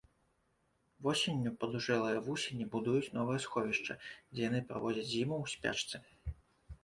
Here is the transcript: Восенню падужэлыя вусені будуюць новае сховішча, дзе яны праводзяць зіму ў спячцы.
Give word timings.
Восенню 1.07 1.51
падужэлыя 1.63 2.23
вусені 2.29 2.65
будуюць 2.75 3.13
новае 3.17 3.37
сховішча, 3.45 3.97
дзе 4.37 4.49
яны 4.49 4.63
праводзяць 4.71 5.09
зіму 5.11 5.35
ў 5.45 5.53
спячцы. 5.53 5.97